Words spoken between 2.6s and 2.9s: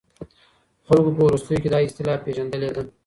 ده.